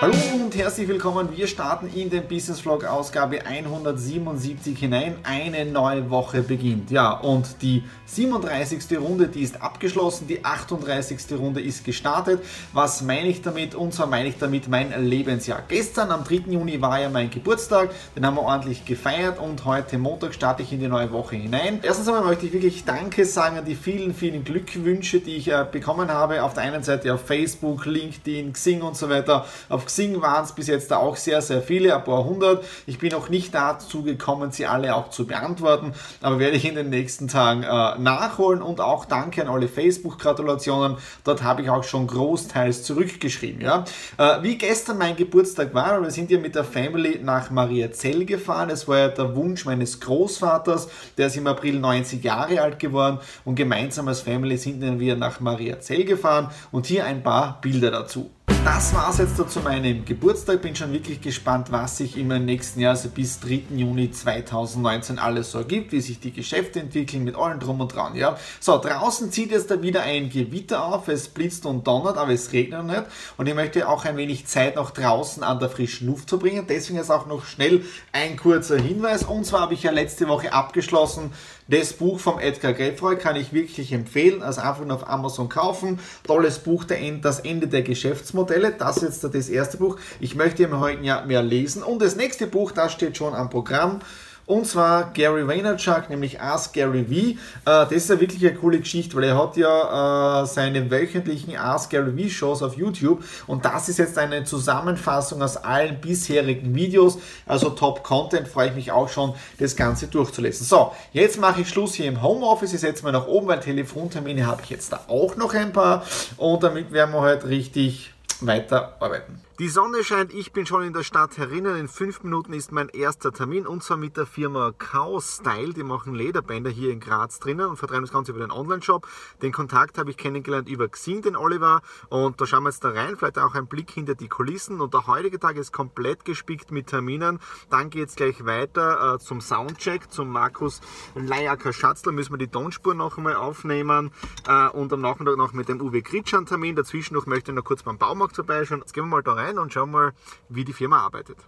[0.00, 1.36] Hallo und herzlich willkommen.
[1.36, 5.16] Wir starten in den Business Vlog Ausgabe 177 hinein.
[5.24, 6.92] Eine neue Woche beginnt.
[6.92, 8.96] Ja, und die 37.
[8.98, 10.28] Runde, die ist abgeschlossen.
[10.28, 11.18] Die 38.
[11.36, 12.44] Runde ist gestartet.
[12.72, 13.74] Was meine ich damit?
[13.74, 15.64] Und zwar meine ich damit mein Lebensjahr.
[15.66, 16.52] Gestern am 3.
[16.52, 17.90] Juni war ja mein Geburtstag.
[18.14, 21.80] Den haben wir ordentlich gefeiert und heute Montag starte ich in die neue Woche hinein.
[21.82, 25.66] Erstens einmal möchte ich wirklich Danke sagen an die vielen, vielen Glückwünsche, die ich äh,
[25.70, 26.44] bekommen habe.
[26.44, 29.44] Auf der einen Seite auf Facebook, LinkedIn, Xing und so weiter.
[29.72, 32.62] Auf Xing waren es bis jetzt da auch sehr, sehr viele, ein paar hundert.
[32.84, 36.74] Ich bin noch nicht dazu gekommen, sie alle auch zu beantworten, aber werde ich in
[36.74, 40.98] den nächsten Tagen äh, nachholen und auch danke an alle Facebook-Gratulationen.
[41.24, 43.62] Dort habe ich auch schon großteils zurückgeschrieben.
[43.62, 43.84] Ja?
[44.18, 48.68] Äh, wie gestern mein Geburtstag war, wir sind ja mit der Family nach Mariazell gefahren.
[48.68, 53.20] Es war ja der Wunsch meines Großvaters, der ist im April 90 Jahre alt geworden
[53.46, 58.28] und gemeinsam als Family sind wir nach Mariazell gefahren und hier ein paar Bilder dazu
[58.64, 60.62] das war es jetzt zu meinem Geburtstag.
[60.62, 63.62] Bin schon wirklich gespannt, was sich im nächsten Jahr, also bis 3.
[63.76, 68.14] Juni 2019 alles so ergibt, wie sich die Geschäfte entwickeln mit allem drum und dran.
[68.14, 68.36] Ja.
[68.60, 72.52] So, draußen zieht jetzt da wieder ein Gewitter auf, es blitzt und donnert, aber es
[72.52, 73.04] regnet nicht.
[73.36, 76.66] Und ich möchte auch ein wenig Zeit noch draußen an der frischen Luft zu bringen.
[76.68, 79.24] Deswegen ist auch noch schnell ein kurzer Hinweis.
[79.24, 81.32] Und zwar habe ich ja letzte Woche abgeschlossen,
[81.68, 84.42] das Buch vom Edgar Greffroy kann ich wirklich empfehlen.
[84.42, 86.00] Also einfach nur auf Amazon kaufen.
[86.24, 88.72] Tolles Buch, das Ende der Geschäftsmodelle.
[88.72, 89.98] Das ist jetzt das erste Buch.
[90.20, 91.82] Ich möchte im heutigen Jahr mehr lesen.
[91.82, 94.00] Und das nächste Buch, das steht schon am Programm.
[94.46, 97.12] Und zwar Gary Vaynerchuk, nämlich Ask Gary V.
[97.12, 101.56] Äh, das ist ja wirklich eine coole Geschichte, weil er hat ja äh, seine wöchentlichen
[101.56, 106.74] Ask Gary V Shows auf YouTube und das ist jetzt eine Zusammenfassung aus allen bisherigen
[106.74, 110.66] Videos, also Top Content, freue ich mich auch schon, das Ganze durchzulesen.
[110.66, 114.46] So, jetzt mache ich Schluss hier im Homeoffice, ich setze mal nach oben, weil Telefontermine
[114.46, 116.04] habe ich jetzt da auch noch ein paar
[116.36, 119.40] und damit werden wir heute richtig weiterarbeiten.
[119.62, 121.76] Die Sonne scheint, ich bin schon in der Stadt herinnen.
[121.76, 125.72] In fünf Minuten ist mein erster Termin und zwar mit der Firma Chaos Style.
[125.72, 129.06] Die machen Lederbänder hier in Graz drinnen und vertreiben das Ganze über den Online-Shop.
[129.40, 131.80] Den Kontakt habe ich kennengelernt über Xing, den Oliver.
[132.08, 134.80] Und da schauen wir jetzt da rein, vielleicht auch ein Blick hinter die Kulissen.
[134.80, 137.38] Und der heutige Tag ist komplett gespickt mit Terminen.
[137.70, 140.80] Dann geht es gleich weiter äh, zum Soundcheck, zum Markus
[141.14, 142.10] Leiacker Schatzler.
[142.10, 144.10] Müssen wir die Tonspur noch einmal aufnehmen.
[144.48, 146.74] Äh, und am Nachmittag noch mit dem Uwe Gritschan Termin.
[146.74, 148.80] Dazwischen noch möchte ich noch kurz beim Baumarkt vorbeischauen.
[148.80, 150.12] Jetzt gehen wir mal da rein rein und schauen mal,
[150.48, 151.38] wie die Firma arbeitet.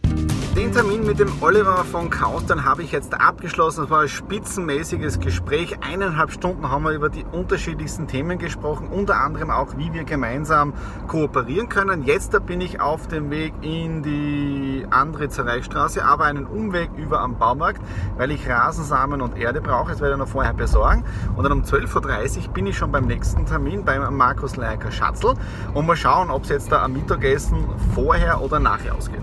[0.56, 3.84] Den Termin mit dem Oliver von Kautern habe ich jetzt abgeschlossen.
[3.84, 5.76] Es war ein spitzenmäßiges Gespräch.
[5.80, 10.72] Eineinhalb Stunden haben wir über die unterschiedlichsten Themen gesprochen, unter anderem auch, wie wir gemeinsam
[11.08, 12.04] kooperieren können.
[12.04, 17.36] Jetzt bin ich auf dem Weg in die andere Reichstraße, aber einen Umweg über am
[17.36, 17.82] Baumarkt,
[18.16, 19.90] weil ich Rasensamen und Erde brauche.
[19.90, 21.02] Das werde ich noch vorher besorgen.
[21.34, 25.34] Und dann um 12.30 Uhr bin ich schon beim nächsten Termin beim Markus Leiker Schatzl
[25.74, 29.20] und mal schauen, ob es jetzt da am Mittagessen vorher oder nachher ausgeht.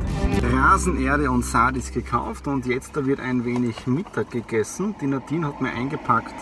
[0.54, 4.96] Rasenerde Schokolade und Saat ist gekauft und jetzt da wird ein wenig Mittag gegessen.
[5.02, 6.34] Die Nadine hat mir eingepackt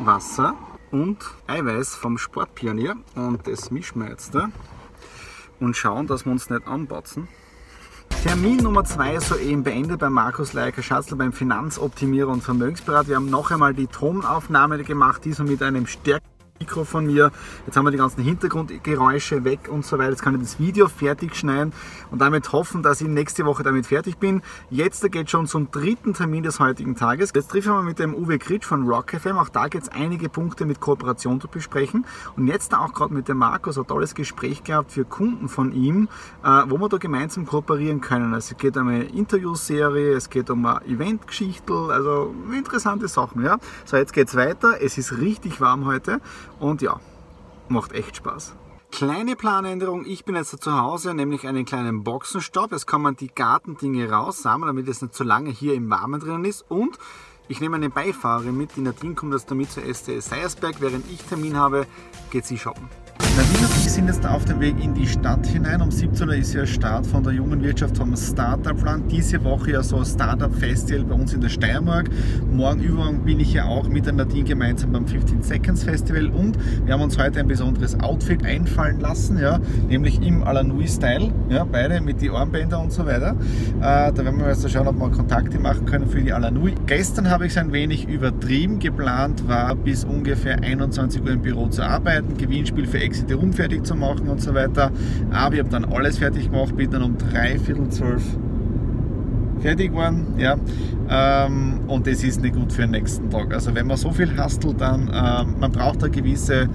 [0.00, 0.54] Wasser
[0.90, 4.48] und Eiweiß vom Sportpionier und das mischen wir jetzt da
[5.60, 7.28] und schauen, dass wir uns nicht anbatzen.
[8.22, 13.08] Termin Nummer 2 soeben beendet bei Markus Leiker Schatzl beim Finanzoptimierer und Vermögensberater.
[13.08, 16.27] Wir haben noch einmal die Tonaufnahme gemacht, diesmal mit einem stärkeren
[16.60, 17.30] Mikro von mir.
[17.66, 20.10] Jetzt haben wir die ganzen Hintergrundgeräusche weg und so weiter.
[20.10, 21.72] Jetzt kann ich das Video fertig schneiden
[22.10, 24.42] und damit hoffen, dass ich nächste Woche damit fertig bin.
[24.68, 27.30] Jetzt geht schon zum dritten Termin des heutigen Tages.
[27.34, 29.38] Jetzt treffen wir mit dem Uwe Kritsch von Rock FM.
[29.38, 32.04] Auch da geht es einige Punkte mit Kooperation zu besprechen.
[32.36, 36.08] Und jetzt auch gerade mit dem Markus ein tolles Gespräch gehabt für Kunden von ihm,
[36.42, 38.34] äh, wo wir da gemeinsam kooperieren können.
[38.34, 43.44] Also es geht um eine Interviewserie, es geht um eine Eventgeschichte, also interessante Sachen.
[43.44, 43.58] Ja.
[43.84, 44.82] So, jetzt geht es weiter.
[44.82, 46.20] Es ist richtig warm heute.
[46.60, 47.00] Und ja,
[47.68, 48.54] macht echt Spaß.
[48.90, 52.72] Kleine Planänderung, ich bin jetzt zu Hause, nämlich einen kleinen Boxenstopp.
[52.72, 56.44] Jetzt kann man die Gartendinge raussammeln, damit es nicht zu lange hier im Warmen drinnen
[56.44, 56.64] ist.
[56.68, 56.98] Und
[57.48, 60.80] ich nehme eine Beifahrerin mit, die Nadine kommt jetzt damit zur STS Seiersberg.
[60.80, 61.86] Während ich Termin habe,
[62.30, 62.88] geht sie shoppen.
[63.88, 65.80] Ich sind jetzt auf dem Weg in die Stadt hinein.
[65.80, 69.08] Um 17 Uhr ist ja Start von der jungen Wirtschaft vom Startup Run.
[69.08, 72.10] Diese Woche ja so ein Startup Festival bei uns in der Steiermark.
[72.52, 76.58] Morgen übermorgen bin ich ja auch mit der Nadine gemeinsam beim 15 Seconds Festival und
[76.84, 79.58] wir haben uns heute ein besonderes Outfit einfallen lassen, ja,
[79.88, 83.36] nämlich im Alanui Style, ja, beide mit die Armbänder und so weiter.
[83.80, 86.74] Äh, da werden wir jetzt schauen, ob wir Kontakte machen können für die Alanui.
[86.84, 88.80] Gestern habe ich es ein wenig übertrieben.
[88.80, 93.77] Geplant war bis ungefähr 21 Uhr im Büro zu arbeiten, Gewinnspiel für Exit Room fertig
[93.82, 94.90] zu machen und so weiter.
[95.30, 98.22] Aber ich habe dann alles fertig gemacht, bin dann um drei Viertel zwölf
[99.60, 100.34] fertig geworden.
[100.38, 100.56] Ja.
[101.10, 103.52] Ähm, und das ist nicht gut für den nächsten Tag.
[103.52, 106.68] Also wenn man so viel hastelt, dann äh, man braucht eine gewisse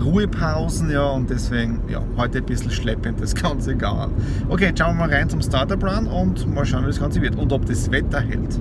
[0.00, 4.12] Ruhepausen, ja, und deswegen, ja, heute ein bisschen schleppend das Ganze gegangen.
[4.48, 7.34] Okay, schauen wir mal rein zum Startup Run und mal schauen, wie das Ganze wird
[7.36, 8.60] und ob das Wetter hält.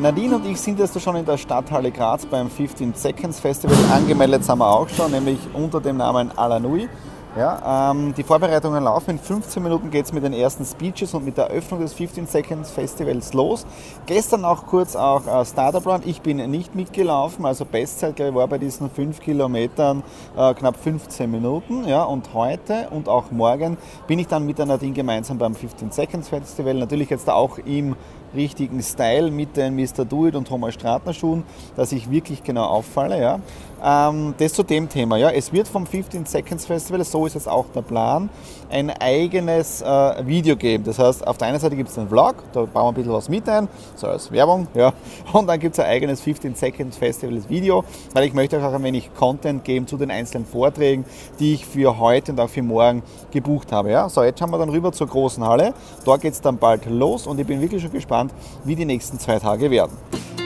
[0.00, 3.76] Nadine und ich sind jetzt schon in der Stadthalle Graz beim 15 Seconds Festival.
[3.92, 6.88] Angemeldet sind wir auch schon, nämlich unter dem Namen Alanui.
[7.34, 9.12] Ja, ähm, die Vorbereitungen laufen.
[9.12, 12.26] In 15 Minuten geht es mit den ersten Speeches und mit der Eröffnung des 15
[12.26, 13.64] Seconds Festivals los.
[14.04, 16.02] Gestern auch kurz auch äh, Startup Run.
[16.04, 20.02] Ich bin nicht mitgelaufen, also Bestzeit ich, war bei diesen 5 Kilometern
[20.36, 21.88] äh, knapp 15 Minuten.
[21.88, 25.90] Ja, und heute und auch morgen bin ich dann mit der Nadine gemeinsam beim 15
[25.90, 26.74] Seconds Festival.
[26.74, 27.96] Natürlich jetzt auch im
[28.34, 30.04] richtigen Style mit den Mr.
[30.04, 31.44] Do It und Thomas Stratner Schuhen,
[31.76, 33.20] dass ich wirklich genau auffalle.
[33.20, 33.40] Ja.
[33.84, 35.16] Ähm, das zu dem Thema.
[35.16, 35.30] Ja.
[35.30, 38.30] Es wird vom 15 Seconds Festival, so ist es auch der Plan,
[38.70, 40.84] ein eigenes äh, Video geben.
[40.84, 43.12] Das heißt, auf der einen Seite gibt es einen Vlog, da bauen wir ein bisschen
[43.12, 44.68] was mit ein, so als Werbung.
[44.74, 44.92] Ja.
[45.32, 47.84] Und dann gibt es ein eigenes 15 Seconds Festival Video,
[48.14, 51.04] weil ich möchte auch ein wenig Content geben zu den einzelnen Vorträgen,
[51.40, 53.02] die ich für heute und auch für morgen
[53.32, 53.90] gebucht habe.
[53.90, 54.08] Ja.
[54.08, 55.74] So, jetzt schauen wir dann rüber zur großen Halle.
[56.04, 58.32] Da geht es dann bald los und ich bin wirklich schon gespannt, gespannt,
[58.64, 59.96] wie die nächsten zwei Tage werden.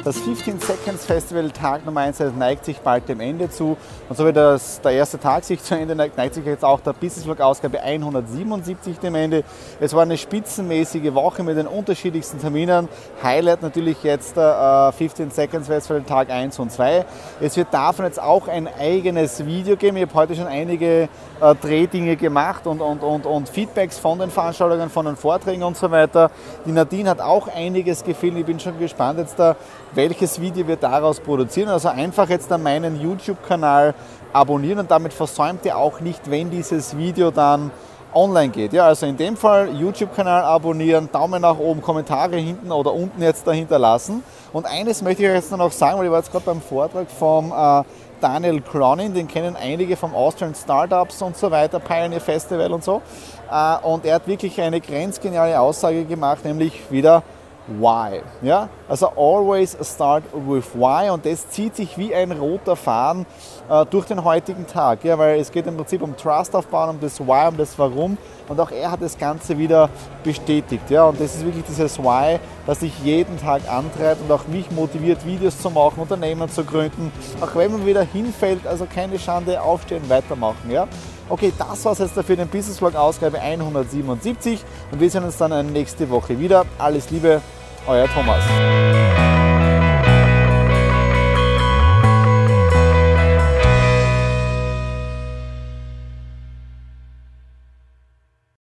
[0.06, 3.76] Das 15 Seconds Festival Tag Nummer 1 neigt sich bald dem Ende zu.
[4.08, 6.78] Und so wie das, der erste Tag sich zu Ende neigt, neigt sich jetzt auch
[6.78, 9.42] der Business Vlog Ausgabe 177 dem Ende.
[9.80, 12.88] Es war eine spitzenmäßige Woche mit den unterschiedlichsten Terminen.
[13.20, 17.04] Highlight natürlich jetzt der äh, 15 Seconds Festival Tag 1 und 2.
[17.40, 19.96] Es wird davon jetzt auch ein eigenes Video geben.
[19.96, 21.08] Ich habe heute schon einige
[21.40, 25.76] äh, Drehdinge gemacht und, und, und, und Feedbacks von den Veranstaltungen, von den Vorträgen und
[25.76, 26.30] so weiter.
[26.64, 28.38] Die Nadine hat auch einiges gefilmt.
[28.38, 29.56] Ich bin schon gespannt jetzt da
[29.96, 31.68] welches Video wir daraus produzieren.
[31.70, 33.94] Also einfach jetzt an meinen YouTube-Kanal
[34.32, 37.70] abonnieren und damit versäumt ihr auch nicht, wenn dieses Video dann
[38.12, 38.72] online geht.
[38.72, 43.46] Ja, also in dem Fall YouTube-Kanal abonnieren, Daumen nach oben, Kommentare hinten oder unten jetzt
[43.46, 44.22] dahinter lassen.
[44.52, 47.10] Und eines möchte ich euch jetzt noch sagen, weil ich war jetzt gerade beim Vortrag
[47.10, 47.82] vom äh,
[48.20, 53.02] Daniel Cronin, den kennen einige vom Austrian Startups und so weiter, Pioneer Festival und so.
[53.50, 57.22] Äh, und er hat wirklich eine grenzgeniale Aussage gemacht, nämlich wieder
[57.66, 58.22] Why.
[58.42, 58.68] Ja?
[58.88, 63.26] Also always start with Why und das zieht sich wie ein roter Faden
[63.68, 65.18] äh, durch den heutigen Tag, ja?
[65.18, 68.16] weil es geht im Prinzip um Trust aufbauen, um das Why, um das Warum
[68.48, 69.90] und auch er hat das Ganze wieder
[70.22, 70.88] bestätigt.
[70.90, 71.06] Ja?
[71.06, 75.26] Und das ist wirklich dieses Why, das sich jeden Tag antreibt und auch mich motiviert,
[75.26, 77.10] Videos zu machen, Unternehmen zu gründen,
[77.40, 80.70] auch wenn man wieder hinfällt, also keine Schande, aufstehen, weitermachen.
[80.70, 80.86] Ja?
[81.28, 84.62] Okay, das war es jetzt dafür den Business Vlog Ausgabe 177
[84.92, 86.64] und wir sehen uns dann nächste Woche wieder.
[86.78, 87.40] Alles Liebe,
[87.88, 89.05] euer Thomas.